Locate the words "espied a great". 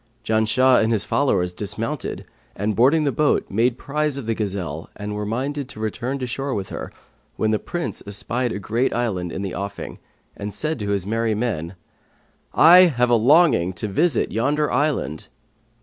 8.07-8.95